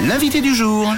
L'invité 0.00 0.40
du 0.40 0.54
jour. 0.54 0.90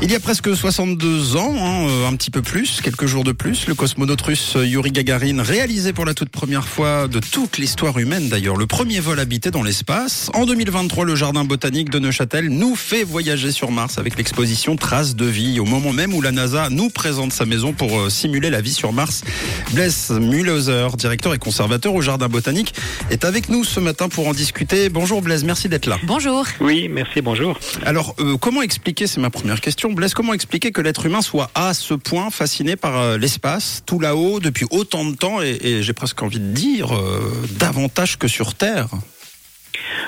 Il 0.00 0.12
y 0.12 0.14
a 0.14 0.20
presque 0.20 0.54
62 0.54 1.34
ans, 1.34 1.56
hein, 1.58 1.88
euh, 1.88 2.08
un 2.08 2.14
petit 2.14 2.30
peu 2.30 2.40
plus, 2.40 2.80
quelques 2.80 3.06
jours 3.06 3.24
de 3.24 3.32
plus, 3.32 3.66
le 3.66 3.74
cosmonaute 3.74 4.22
russe 4.22 4.56
Yuri 4.56 4.92
Gagarin 4.92 5.42
réalisé 5.42 5.92
pour 5.92 6.04
la 6.04 6.14
toute 6.14 6.28
première 6.28 6.68
fois 6.68 7.08
de 7.08 7.18
toute 7.18 7.58
l'histoire 7.58 7.98
humaine 7.98 8.28
d'ailleurs 8.28 8.54
le 8.54 8.68
premier 8.68 9.00
vol 9.00 9.18
habité 9.18 9.50
dans 9.50 9.64
l'espace. 9.64 10.30
En 10.34 10.46
2023, 10.46 11.04
le 11.04 11.16
jardin 11.16 11.44
botanique 11.44 11.90
de 11.90 11.98
Neuchâtel 11.98 12.48
nous 12.48 12.76
fait 12.76 13.02
voyager 13.02 13.50
sur 13.50 13.72
Mars 13.72 13.98
avec 13.98 14.16
l'exposition 14.16 14.76
Traces 14.76 15.16
de 15.16 15.24
vie, 15.24 15.58
au 15.58 15.64
moment 15.64 15.92
même 15.92 16.14
où 16.14 16.22
la 16.22 16.30
NASA 16.30 16.70
nous 16.70 16.90
présente 16.90 17.32
sa 17.32 17.44
maison 17.44 17.72
pour 17.72 17.98
euh, 17.98 18.08
simuler 18.08 18.50
la 18.50 18.60
vie 18.60 18.72
sur 18.72 18.92
Mars. 18.92 19.24
Blaise 19.72 20.10
Mühlhauser, 20.10 20.86
directeur 20.96 21.34
et 21.34 21.38
conservateur 21.38 21.92
au 21.92 22.02
jardin 22.02 22.28
botanique, 22.28 22.72
est 23.10 23.24
avec 23.24 23.48
nous 23.48 23.64
ce 23.64 23.80
matin 23.80 24.08
pour 24.08 24.28
en 24.28 24.32
discuter. 24.32 24.90
Bonjour 24.90 25.22
Blaise, 25.22 25.42
merci 25.42 25.68
d'être 25.68 25.86
là. 25.86 25.98
Bonjour. 26.04 26.46
Oui, 26.60 26.88
merci, 26.88 27.20
bonjour. 27.20 27.58
Alors, 27.84 28.14
euh, 28.20 28.36
comment 28.36 28.62
expliquer, 28.62 29.08
c'est 29.08 29.20
ma 29.20 29.30
première 29.30 29.60
question, 29.60 29.87
Blaise, 29.94 30.14
comment 30.14 30.32
expliquer 30.34 30.72
que 30.72 30.80
l'être 30.80 31.06
humain 31.06 31.22
soit 31.22 31.50
à 31.54 31.74
ce 31.74 31.94
point 31.94 32.30
fasciné 32.30 32.76
par 32.76 32.96
euh, 32.98 33.18
l'espace, 33.18 33.82
tout 33.86 34.00
là-haut, 34.00 34.40
depuis 34.40 34.66
autant 34.70 35.04
de 35.04 35.14
temps, 35.14 35.42
et, 35.42 35.58
et 35.60 35.82
j'ai 35.82 35.92
presque 35.92 36.22
envie 36.22 36.40
de 36.40 36.52
dire, 36.52 36.94
euh, 36.94 37.32
davantage 37.58 38.18
que 38.18 38.28
sur 38.28 38.54
Terre? 38.54 38.88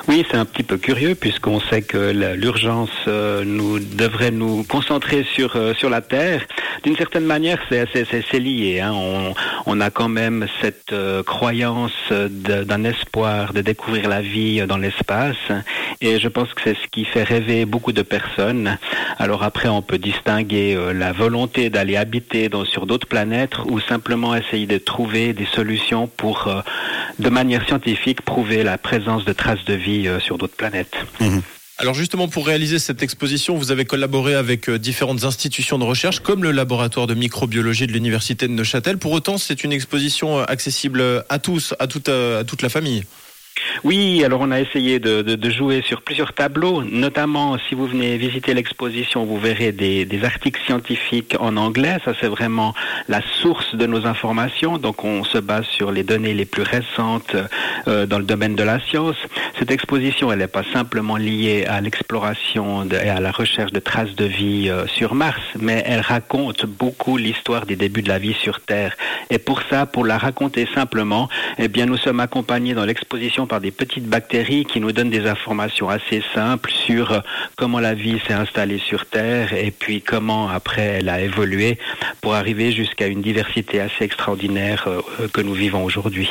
Oui, 0.09 0.25
c'est 0.31 0.37
un 0.37 0.45
petit 0.45 0.63
peu 0.63 0.77
curieux 0.77 1.15
puisqu'on 1.15 1.61
sait 1.61 1.83
que 1.83 2.13
l'urgence 2.37 2.91
euh, 3.09 3.45
nous 3.45 3.79
devrait 3.79 4.31
nous 4.31 4.65
concentrer 4.65 5.25
sur 5.35 5.57
euh, 5.57 5.75
sur 5.75 5.91
la 5.91 6.01
Terre. 6.01 6.43
D'une 6.83 6.97
certaine 6.97 7.25
manière, 7.25 7.59
c'est 7.69 8.39
lié. 8.39 8.81
hein. 8.81 8.93
On, 8.95 9.35
on 9.67 9.81
a 9.81 9.91
quand 9.91 10.09
même 10.09 10.47
cette 10.63 10.93
euh, 10.93 11.23
croyance 11.23 11.93
d'un 12.11 12.85
espoir 12.85 13.53
de 13.53 13.61
découvrir 13.61 14.09
la 14.09 14.23
vie 14.23 14.63
dans 14.67 14.79
l'espace, 14.79 15.37
et 16.01 16.19
je 16.19 16.29
pense 16.29 16.53
que 16.55 16.63
c'est 16.65 16.75
ce 16.75 16.87
qui 16.91 17.05
fait 17.05 17.23
rêver 17.23 17.67
beaucoup 17.67 17.93
de 17.93 18.03
personnes. 18.03 18.79
Alors 19.19 19.43
après, 19.43 19.69
on 19.69 19.83
peut 19.83 19.99
distinguer 19.99 20.75
euh, 20.75 20.93
la 20.95 21.13
volonté 21.13 21.69
d'aller 21.69 21.97
habiter 21.97 22.49
dans- 22.49 22.65
sur 22.65 22.87
d'autres 22.87 23.07
planètes 23.07 23.57
ou 23.67 23.79
simplement 23.81 24.35
essayer 24.35 24.67
de 24.67 24.79
trouver 24.79 25.35
des 25.35 25.47
solutions 25.47 26.07
pour, 26.07 26.49
euh, 26.49 26.61
de 27.19 27.29
manière 27.29 27.67
scientifique, 27.67 28.23
prouver 28.23 28.63
la 28.63 28.79
présence 28.79 29.25
de 29.25 29.33
traces 29.33 29.65
de 29.65 29.75
vie 29.75 30.09
euh, 30.09 30.21
sur 30.21 30.39
d'autres 30.39 30.57
planètes. 30.57 30.97
Alors 31.79 31.95
justement, 31.95 32.29
pour 32.29 32.47
réaliser 32.47 32.79
cette 32.79 33.03
exposition, 33.03 33.57
vous 33.57 33.73
avez 33.73 33.87
collaboré 33.87 34.35
avec 34.35 34.69
euh, 34.69 34.79
différentes 34.79 35.25
institutions 35.25 35.79
de 35.79 35.85
recherche, 35.85 36.21
comme 36.21 36.43
le 36.43 36.51
laboratoire 36.51 37.07
de 37.07 37.15
microbiologie 37.15 37.87
de 37.87 37.93
l'université 37.93 38.47
de 38.47 38.53
Neuchâtel. 38.53 38.99
Pour 38.99 39.13
autant, 39.13 39.39
c'est 39.39 39.65
une 39.65 39.73
exposition 39.73 40.41
euh, 40.41 40.45
accessible 40.47 41.25
à 41.29 41.39
tous, 41.39 41.75
à 41.79 41.87
toute, 41.87 42.11
à 42.11 42.45
toute 42.45 42.61
la 42.61 42.69
famille. 42.69 43.05
Oui, 43.85 44.23
alors 44.25 44.41
on 44.43 44.51
a 44.51 44.61
essayé 44.61 44.99
de, 44.99 45.51
jouer 45.51 45.83
sur 45.83 46.03
plusieurs 46.03 46.33
tableaux, 46.33 46.83
notamment 46.83 47.57
si 47.69 47.75
vous 47.75 47.87
venez 47.87 48.17
visiter 48.17 48.55
l'exposition, 48.55 49.25
vous 49.25 49.39
verrez 49.39 49.73
des, 49.73 50.07
articles 50.23 50.61
scientifiques 50.67 51.35
en 51.41 51.57
anglais, 51.57 51.97
ça 52.05 52.13
c'est 52.21 52.29
vraiment 52.29 52.75
la 53.09 53.21
source 53.41 53.75
de 53.75 53.87
nos 53.87 54.07
informations, 54.07 54.77
donc 54.77 55.03
on 55.03 55.25
se 55.25 55.39
base 55.39 55.65
sur 55.67 55.93
les 55.93 56.03
données 56.03 56.35
les 56.35 56.45
plus 56.45 56.63
récentes 56.63 57.35
euh, 57.89 58.07
dans 58.07 58.19
le 58.19 58.25
domaine 58.25 58.55
de 58.55 58.63
la 58.63 58.81
science. 58.81 59.17
Cette 59.59 59.71
exposition, 59.71 60.31
elle 60.31 60.41
n'est 60.41 60.47
pas 60.47 60.65
simplement 60.73 61.17
liée 61.17 61.65
à 61.67 61.81
l'exploration 61.81 62.87
et 62.91 63.09
à 63.09 63.21
la 63.21 63.31
recherche 63.31 63.73
de 63.73 63.81
traces 63.81 64.15
de 64.15 64.27
vie 64.27 64.69
euh, 64.69 64.87
sur 64.87 65.15
Mars, 65.15 65.41
mais 65.59 65.83
elle 65.87 66.01
raconte 66.01 66.67
beaucoup 66.67 67.17
l'histoire 67.17 67.65
des 67.65 67.77
débuts 67.77 68.03
de 68.03 68.09
la 68.09 68.19
vie 68.19 68.35
sur 68.35 68.61
Terre. 68.61 68.97
Et 69.31 69.39
pour 69.39 69.63
ça, 69.71 69.87
pour 69.87 70.05
la 70.05 70.19
raconter 70.19 70.67
simplement, 70.75 71.29
eh 71.59 71.69
bien, 71.69 71.87
nous 71.87 71.97
sommes 71.97 72.21
accompagnés 72.21 72.75
dans 72.75 72.85
l'exposition 72.85 73.47
par 73.47 73.61
des 73.61 73.71
petites 73.71 74.07
bactéries 74.07 74.65
qui 74.65 74.81
nous 74.81 74.93
donnent 74.93 75.11
des 75.11 75.27
informations 75.27 75.89
assez 75.89 76.23
simples 76.35 76.71
sur 76.73 77.13
euh, 77.13 77.21
comment 77.57 77.79
la 77.79 77.95
vie 77.95 78.21
s'est 78.27 78.35
installée 78.35 78.79
sur 78.79 79.07
Terre 79.07 79.53
et 79.53 79.71
puis 79.71 80.03
comment 80.03 80.49
après 80.49 80.99
elle 80.99 81.09
a 81.09 81.21
évolué 81.21 81.79
pour 82.21 82.35
arriver 82.35 82.73
jusqu'à 82.73 83.07
une 83.07 83.23
diversité 83.23 83.81
assez 83.81 84.05
extraordinaire 84.05 84.85
euh, 84.89 85.01
euh, 85.21 85.29
que 85.29 85.41
nous 85.41 85.55
vivons 85.55 85.85
aujourd'hui. 85.85 86.29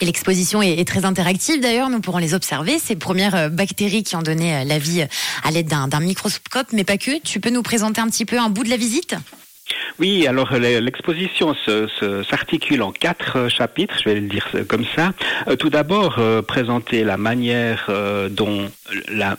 Et 0.00 0.06
l'exposition 0.06 0.62
est, 0.62 0.86
très 0.88 1.04
interactive 1.04 1.60
d'ailleurs, 1.60 1.90
nous 1.90 2.00
pourrons 2.00 2.18
les 2.18 2.32
observer, 2.32 2.78
ces 2.78 2.96
premières 2.96 3.50
bactéries 3.50 4.02
qui 4.02 4.16
ont 4.16 4.22
donné 4.22 4.64
la 4.64 4.78
vie 4.78 5.04
à 5.44 5.50
l'aide 5.50 5.68
d'un 5.68 6.00
microscope, 6.00 6.68
mais 6.72 6.84
pas 6.84 6.96
que. 6.96 7.20
Tu 7.20 7.38
peux 7.38 7.50
nous 7.50 7.62
présenter 7.62 8.00
un 8.00 8.08
petit 8.08 8.24
peu 8.24 8.38
un 8.38 8.48
bout 8.48 8.64
de 8.64 8.70
la 8.70 8.78
visite? 8.78 9.14
Oui, 10.00 10.26
alors 10.26 10.50
le- 10.54 10.78
l'exposition 10.80 11.54
s'articule 12.28 12.80
en 12.80 12.90
quatre 12.90 13.36
euh, 13.36 13.48
chapitres, 13.50 13.94
je 14.02 14.08
vais 14.08 14.14
le 14.14 14.26
dire 14.28 14.48
euh, 14.54 14.64
comme 14.64 14.86
ça. 14.96 15.12
Euh, 15.46 15.56
tout 15.56 15.68
d'abord, 15.68 16.16
euh, 16.18 16.40
présenter 16.40 17.04
la 17.04 17.18
manière 17.18 17.84
euh, 17.90 18.30
dont 18.30 18.70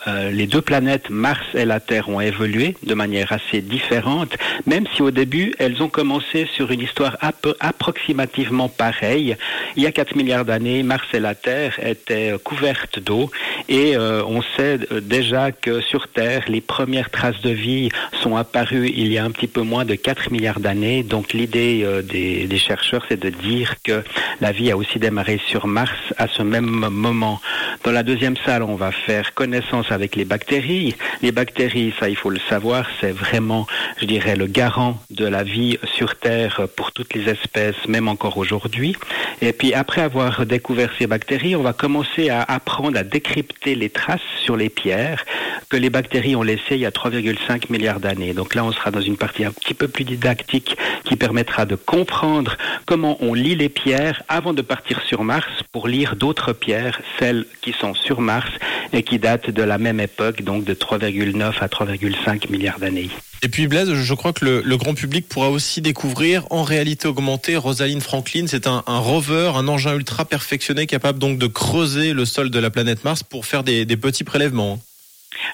euh, 0.08 0.30
les 0.30 0.46
deux 0.46 0.62
planètes 0.62 1.10
Mars 1.10 1.42
et 1.56 1.66
la 1.66 1.80
Terre 1.80 2.10
ont 2.10 2.22
évolué 2.22 2.76
de 2.84 2.94
manière 2.94 3.32
assez 3.32 3.62
différente, 3.62 4.38
même 4.68 4.86
si 4.96 5.02
au 5.02 5.10
début 5.10 5.56
elles 5.58 5.82
ont 5.82 5.90
commencé 5.90 6.48
sur 6.56 6.70
une 6.70 6.82
histoire 6.82 7.18
approximativement 7.60 8.70
pareille. 8.70 9.36
Il 9.76 9.82
y 9.82 9.88
a 9.88 9.92
4 9.92 10.16
milliards 10.16 10.46
d'années, 10.46 10.84
Mars 10.84 11.08
et 11.14 11.20
la 11.20 11.34
Terre 11.34 11.80
étaient 11.84 12.34
euh, 12.34 12.38
couvertes 12.38 13.00
d'eau 13.00 13.32
et 13.68 13.96
euh, 13.96 14.24
on 14.26 14.42
sait 14.42 14.80
euh, 14.92 15.02
déjà 15.02 15.52
que 15.52 15.82
sur 15.82 16.08
Terre, 16.08 16.44
les 16.48 16.62
premières 16.62 17.10
traces 17.10 17.42
de 17.42 17.50
vie 17.50 17.90
sont 18.22 18.36
apparues 18.36 18.92
il 18.96 19.12
y 19.12 19.18
a 19.18 19.24
un 19.24 19.32
petit 19.32 19.48
peu 19.48 19.62
moins 19.62 19.86
de 19.86 19.96
4 19.96 20.32
milliards 20.32 20.60
d'années. 20.60 21.04
Donc 21.04 21.34
l'idée 21.34 21.82
euh, 21.84 22.02
des, 22.02 22.48
des 22.48 22.58
chercheurs, 22.58 23.04
c'est 23.10 23.20
de 23.20 23.30
dire 23.30 23.76
que 23.84 24.04
la 24.40 24.52
vie 24.52 24.72
a 24.72 24.78
aussi 24.78 25.00
démarré 25.00 25.40
sur 25.48 25.68
Mars 25.68 25.92
à 26.18 26.28
ce 26.28 26.42
même 26.44 26.66
moment. 26.66 27.40
Dans 27.84 27.92
la 27.92 28.04
deuxième 28.04 28.38
salle, 28.46 28.64
on 28.64 28.76
va 28.76 28.92
faire 28.92 29.34
connaissance 29.34 29.92
avec 29.92 30.16
les 30.16 30.26
bactéries. 30.26 30.96
Les 31.22 31.32
bactéries, 31.32 31.94
ça 32.00 32.10
il 32.10 32.16
faut 32.16 32.30
le 32.30 32.40
savoir, 32.50 32.88
c'est 33.00 33.12
vraiment, 33.12 33.68
je 34.00 34.06
dirais, 34.06 34.36
le 34.36 34.48
garant 34.48 35.00
de 35.10 35.26
la 35.26 35.44
vie 35.44 35.78
sur 35.96 36.16
Terre 36.16 36.68
pour 36.76 36.92
toutes 36.92 37.14
les 37.14 37.30
espèces, 37.30 37.88
même 37.88 38.08
encore 38.08 38.38
aujourd'hui. 38.38 38.96
Et 39.42 39.54
puis 39.54 39.74
après 39.74 40.02
avoir 40.02 40.46
découvert 40.46 40.90
ces 40.98 41.08
bactéries, 41.08 41.56
on 41.56 41.64
va 41.64 41.74
commencer 41.74 42.30
à 42.30 42.44
apprendre 42.44 42.98
à 42.98 43.04
décrypter 43.04 43.51
les 43.66 43.90
traces 43.90 44.22
sur 44.44 44.58
les 44.58 44.70
pierres 44.70 45.26
que 45.72 45.78
les 45.78 45.90
bactéries 45.90 46.36
ont 46.36 46.44
laissées 46.44 46.76
il 46.76 46.80
y 46.80 46.86
a 46.86 46.92
3,5 46.92 47.72
milliards 47.72 48.02
d'années. 48.02 48.34
Donc 48.34 48.56
là, 48.56 48.66
on 48.66 48.74
sera 48.74 48.92
dans 48.92 49.00
une 49.00 49.16
partie 49.16 49.46
un 49.46 49.52
petit 49.52 49.74
peu 49.74 49.88
plus 49.88 50.04
didactique 50.04 50.76
qui 51.06 51.16
permettra 51.16 51.66
de 51.66 51.76
comprendre 51.76 52.58
comment 52.86 53.18
on 53.22 53.34
lit 53.34 53.56
les 53.56 53.70
pierres 53.70 54.22
avant 54.28 54.54
de 54.54 54.62
partir 54.62 55.02
sur 55.08 55.24
Mars 55.24 55.48
pour 55.72 55.88
lire 55.88 56.18
d'autres 56.18 56.52
pierres, 56.52 57.00
celles 57.20 57.46
qui 57.62 57.72
sont 57.72 57.94
sur 57.94 58.20
Mars 58.20 58.50
et 58.92 59.02
qui 59.04 59.18
datent 59.18 59.50
de 59.50 59.64
la 59.64 59.78
même 59.78 60.02
époque, 60.02 60.42
donc 60.42 60.66
de 60.66 60.74
3,9 60.74 61.54
à 61.62 61.68
3,5 61.68 62.52
milliards 62.52 62.80
d'années. 62.80 63.10
Et 63.42 63.48
puis 63.48 63.68
Blaise, 63.68 63.94
je 63.94 64.14
crois 64.14 64.34
que 64.34 64.44
le, 64.44 64.78
grand 64.78 64.94
public 64.94 65.30
pourra 65.30 65.50
aussi 65.50 65.80
découvrir 65.82 66.46
en 66.50 66.64
réalité 66.64 67.08
augmentée 67.08 67.56
Rosalind 67.56 68.02
Franklin. 68.02 68.46
C'est 68.48 68.68
un, 68.68 68.84
rover, 68.86 69.54
un 69.56 69.70
engin 69.70 69.96
ultra 69.96 70.26
perfectionné 70.26 70.86
capable 70.86 71.18
donc 71.18 71.38
de 71.40 71.48
creuser 71.48 72.12
le 72.12 72.26
sol 72.26 72.50
de 72.50 72.60
la 72.60 72.70
planète 72.70 73.06
Mars 73.06 73.24
pour 73.24 73.46
faire 73.46 73.64
des, 73.64 73.86
des 73.86 73.98
petits 73.98 74.26
prélèvements. 74.26 74.80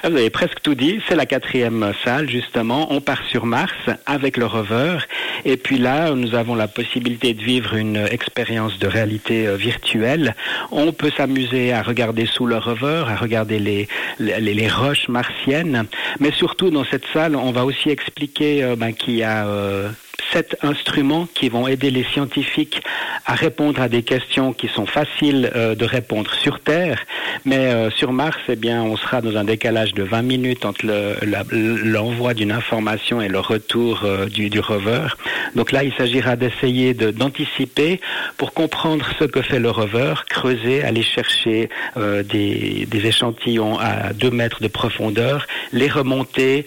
Ah, 0.03 0.09
Vous 0.09 0.17
avez 0.17 0.29
presque 0.29 0.61
tout 0.61 0.75
dit, 0.75 0.99
c'est 1.07 1.15
la 1.15 1.25
quatrième 1.25 1.93
salle 2.03 2.29
justement. 2.29 2.91
On 2.91 3.01
part 3.01 3.23
sur 3.29 3.45
Mars 3.45 3.73
avec 4.05 4.38
le 4.38 4.45
rover 4.45 4.97
et 5.45 5.57
puis 5.57 5.77
là 5.77 6.11
nous 6.11 6.35
avons 6.35 6.55
la 6.55 6.67
possibilité 6.67 7.33
de 7.33 7.41
vivre 7.41 7.75
une 7.75 7.97
expérience 8.11 8.77
de 8.79 8.87
réalité 8.87 9.47
euh, 9.47 9.55
virtuelle. 9.55 10.35
On 10.71 10.91
peut 10.91 11.11
s'amuser 11.15 11.73
à 11.73 11.81
regarder 11.81 12.25
sous 12.25 12.45
le 12.45 12.57
rover, 12.57 13.03
à 13.07 13.15
regarder 13.15 13.59
les, 13.59 13.87
les, 14.19 14.39
les 14.41 14.67
roches 14.69 15.07
martiennes, 15.09 15.85
mais 16.19 16.31
surtout 16.31 16.69
dans 16.69 16.85
cette 16.85 17.05
salle 17.13 17.35
on 17.35 17.51
va 17.51 17.65
aussi 17.65 17.89
expliquer 17.89 18.63
euh, 18.63 18.75
ben, 18.75 18.93
qu'il 18.93 19.15
y 19.15 19.23
a 19.23 19.45
euh, 19.47 19.89
sept 20.33 20.57
instruments 20.61 21.27
qui 21.33 21.47
vont 21.47 21.67
aider 21.67 21.89
les 21.91 22.03
scientifiques 22.03 22.81
à 23.25 23.33
répondre 23.35 23.81
à 23.81 23.87
des 23.89 24.03
questions 24.03 24.51
qui 24.53 24.67
sont 24.67 24.85
faciles 24.85 25.51
euh, 25.55 25.75
de 25.75 25.85
répondre 25.85 26.33
sur 26.33 26.59
Terre, 26.59 26.99
mais 27.45 27.57
euh, 27.67 27.89
sur 27.91 28.11
Mars, 28.13 28.37
eh 28.49 28.55
bien, 28.55 28.81
on 28.83 28.97
sera 28.97 29.21
dans 29.21 29.35
un 29.38 29.44
décalage 29.44 29.94
de 29.94 30.03
20 30.03 30.21
minutes 30.23 30.65
entre 30.65 30.85
le- 30.85 31.15
l'envoi 31.83 32.33
d'une 32.33 32.51
information 32.51 33.21
et 33.21 33.27
le 33.29 33.39
retour 33.39 34.01
euh, 34.03 34.25
du, 34.27 34.50
du 34.50 34.59
rover. 34.59 35.07
Donc 35.56 35.71
là, 35.71 35.83
il 35.83 35.94
s'agira 35.94 36.35
d'essayer 36.35 36.94
de- 36.94 37.12
d'anticiper 37.12 38.00
pour 38.38 38.53
comprendre 38.53 39.06
ce 39.19 39.25
que 39.25 39.41
fait 39.41 39.59
le 39.59 39.69
rover, 39.69 40.13
creuser, 40.29 40.83
aller 40.83 41.03
chercher 41.03 41.69
euh, 41.97 42.24
des, 42.24 42.88
échantillons 43.06 43.79
à 43.79 44.13
2 44.13 44.29
mètres 44.31 44.62
de 44.62 44.68
profondeur, 44.68 45.47
les 45.71 45.88
remonter 45.89 46.65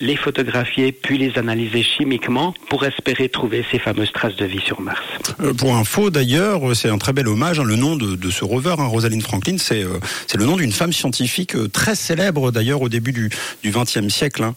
les 0.00 0.16
photographier 0.16 0.90
puis 0.90 1.16
les 1.16 1.38
analyser 1.38 1.84
chimiquement 1.84 2.54
pour 2.68 2.84
espérer 2.84 3.28
trouver 3.28 3.64
ces 3.70 3.78
fameuses 3.78 4.10
traces 4.10 4.34
de 4.34 4.44
vie 4.44 4.60
sur 4.66 4.80
Mars. 4.80 5.00
Euh, 5.40 5.54
Pour 5.54 5.76
info 5.76 6.10
d'ailleurs, 6.10 6.74
c'est 6.74 6.88
un 6.88 6.98
très 6.98 7.12
bel 7.12 7.28
hommage. 7.28 7.60
hein, 7.60 7.64
le 7.64 7.76
nom 7.76 7.94
de, 7.94 8.30
ce 8.30 8.44
rover, 8.44 8.74
hein, 8.78 8.86
Rosalind 8.86 9.22
Franklin, 9.22 9.58
c'est 9.58 9.84
euh, 9.84 10.00
le 10.34 10.44
nom 10.44 10.56
d'une 10.56 10.72
femme 10.72 10.92
scientifique 10.92 11.54
euh, 11.54 11.68
très 11.68 11.94
célèbre 11.94 12.50
d'ailleurs 12.50 12.82
au 12.82 12.88
début 12.88 13.12
du 13.12 13.30
du 13.62 13.70
XXe 13.70 14.08
siècle. 14.08 14.42
hein. 14.42 14.56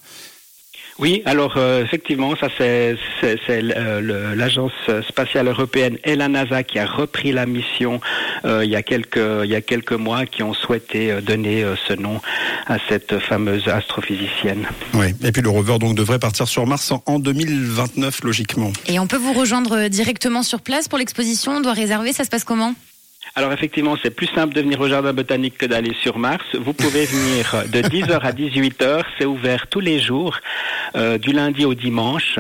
Oui, 0.97 1.21
alors 1.25 1.56
euh, 1.57 1.83
effectivement, 1.83 2.36
ça 2.38 2.47
c'est 2.57 2.95
c'est- 3.19 3.38
c'est 3.45 3.59
euh, 3.75 4.33
l'agence 4.33 4.71
spatiale 5.09 5.47
européenne 5.50 5.97
et 6.06 6.15
la 6.15 6.30
NASA 6.30 6.63
qui 6.63 6.80
a 6.80 6.86
repris 6.86 7.33
la 7.33 7.45
mission 7.45 8.00
euh, 8.45 8.63
il 8.63 8.71
y 8.71 8.77
a 8.77 8.81
quelques 8.81 9.19
il 9.44 9.50
y 9.51 9.56
a 9.56 9.62
quelques 9.62 9.92
mois, 9.92 10.25
qui 10.25 10.42
ont 10.42 10.53
souhaité 10.53 11.12
euh, 11.12 11.19
donner 11.19 11.63
euh, 11.65 11.75
ce 11.88 11.94
nom 11.94 12.21
à 12.68 12.77
cette 12.88 13.19
fameuse 13.19 13.68
astrophysicienne. 13.68 14.65
Oui. 14.94 15.07
Et 15.21 15.33
puis 15.33 15.42
le 15.42 15.50
rover 15.50 15.80
donc 15.80 15.95
devrait 15.95 16.19
partir 16.19 16.47
sur 16.47 16.65
Mars 16.65 16.89
en, 16.92 17.03
en 17.07 17.19
2029 17.19 18.24
logiquement. 18.24 18.71
Et 18.88 18.97
on 18.97 19.07
peut 19.07 19.18
vous 19.18 19.33
rejoindre 19.33 19.89
directement 19.89 20.44
sur 20.44 20.62
place 20.62 20.88
pour 20.88 20.97
l'exposition 20.97 21.57
On 21.57 21.62
doit 21.62 21.74
réserver, 21.74 22.13
ça 22.13 22.24
se 22.24 22.30
passe 22.30 22.45
comment? 22.45 22.74
Alors 23.33 23.51
effectivement, 23.51 23.95
c'est 24.01 24.12
plus 24.12 24.27
simple 24.27 24.54
de 24.54 24.62
venir 24.62 24.80
au 24.80 24.88
jardin 24.88 25.12
botanique 25.12 25.57
que 25.57 25.66
d'aller 25.66 25.94
sur 26.01 26.18
Mars. 26.18 26.45
Vous 26.54 26.74
pouvez 26.74 27.06
venir 27.06 27.66
de 27.68 27.81
10h 27.81 28.19
à 28.22 28.31
18h, 28.31 29.04
c'est 29.18 29.25
ouvert 29.25 29.68
tous 29.68 29.80
les 29.80 30.00
jours, 30.00 30.39
euh, 30.95 31.18
du 31.18 31.31
lundi 31.31 31.66
au 31.66 31.74
dimanche. 31.74 32.39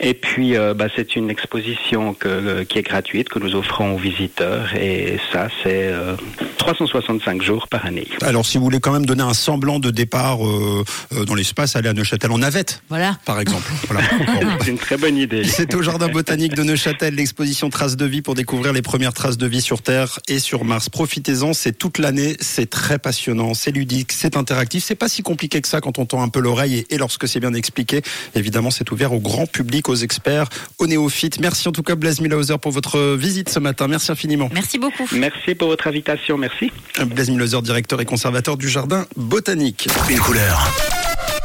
Et 0.00 0.14
puis, 0.14 0.56
euh, 0.56 0.74
bah, 0.74 0.86
c'est 0.94 1.16
une 1.16 1.30
exposition 1.30 2.14
que- 2.14 2.62
qui 2.64 2.78
est 2.78 2.82
gratuite, 2.82 3.28
que 3.28 3.38
nous 3.38 3.54
offrons 3.54 3.94
aux 3.94 3.98
visiteurs. 3.98 4.74
Et 4.74 5.18
ça, 5.32 5.48
c'est 5.62 5.88
euh, 5.88 6.16
365 6.58 7.42
jours 7.42 7.68
par 7.68 7.86
année. 7.86 8.06
Alors 8.22 8.44
si 8.46 8.58
vous 8.58 8.64
voulez 8.64 8.80
quand 8.80 8.92
même 8.92 9.06
donner 9.06 9.22
un 9.22 9.34
semblant 9.34 9.78
de 9.78 9.90
départ 9.90 10.46
euh, 10.46 10.84
euh, 11.14 11.24
dans 11.24 11.34
l'espace, 11.34 11.76
allez 11.76 11.88
à 11.88 11.92
Neuchâtel 11.92 12.30
en 12.30 12.38
navette, 12.38 12.82
Voilà. 12.88 13.18
par 13.24 13.40
exemple. 13.40 13.70
Voilà. 13.88 14.02
C'est 14.62 14.70
une 14.70 14.78
très 14.78 14.96
bonne 14.96 15.16
idée. 15.16 15.44
C'est 15.44 15.74
au 15.74 15.82
Jardin 15.82 16.08
botanique 16.08 16.54
de 16.54 16.62
Neuchâtel 16.62 17.14
l'exposition 17.14 17.70
Traces 17.70 17.96
de 17.96 18.04
vie 18.04 18.22
pour 18.22 18.34
découvrir 18.34 18.72
les 18.72 18.82
premières 18.82 19.12
traces 19.12 19.38
de 19.38 19.46
vie 19.46 19.60
sur 19.60 19.82
Terre 19.82 20.18
et 20.28 20.38
sur 20.38 20.64
Mars. 20.64 20.88
Profitez-en, 20.88 21.52
c'est 21.52 21.72
toute 21.76 21.98
l'année, 21.98 22.36
c'est 22.40 22.68
très 22.68 22.98
passionnant, 22.98 23.54
c'est 23.54 23.70
ludique, 23.70 24.12
c'est 24.12 24.36
interactif, 24.36 24.84
c'est 24.84 24.94
pas 24.94 25.08
si 25.08 25.22
compliqué 25.22 25.60
que 25.60 25.68
ça 25.68 25.80
quand 25.80 25.98
on 25.98 26.06
tend 26.06 26.22
un 26.22 26.28
peu 26.28 26.40
l'oreille 26.40 26.84
et, 26.90 26.94
et 26.94 26.98
lorsque 26.98 27.28
c'est 27.28 27.40
bien 27.40 27.54
expliqué. 27.54 28.02
Évidemment, 28.34 28.70
c'est 28.70 28.90
ouvert 28.90 29.12
au 29.12 29.20
grand 29.20 29.46
public, 29.86 29.88
aux 29.88 29.94
experts, 29.94 30.48
aux 30.78 30.86
néophytes. 30.86 31.40
Merci 31.40 31.68
en 31.68 31.72
tout 31.72 31.82
cas 31.82 31.94
Blaise 31.94 32.20
Milhauser 32.20 32.58
pour 32.60 32.72
votre 32.72 33.16
visite 33.16 33.48
ce 33.48 33.58
matin. 33.58 33.88
Merci 33.88 34.12
infiniment. 34.12 34.48
Merci 34.52 34.78
beaucoup. 34.78 35.06
Merci 35.12 35.54
pour 35.54 35.68
votre 35.68 35.86
invitation. 35.86 36.38
Merci. 36.38 36.72
Blaise 37.06 37.30
Milhauser, 37.30 37.62
directeur 37.62 38.00
et 38.00 38.04
conservateur 38.04 38.56
du 38.56 38.68
Jardin 38.68 39.06
botanique. 39.16 39.88
Une 40.10 40.18
couleur. 40.18 40.70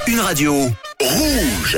Une 0.07 0.19
radio. 0.19 0.53
Rouge. 0.99 1.77